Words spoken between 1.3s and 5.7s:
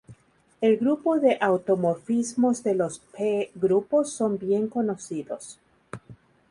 automorfismos de los "p"-grupos son bien conocidos.